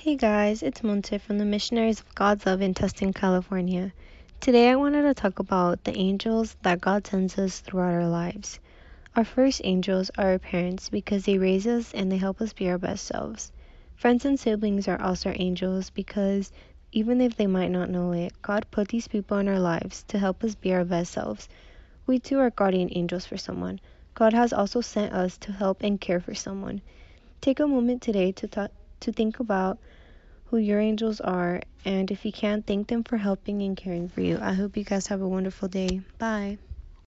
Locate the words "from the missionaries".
1.18-1.98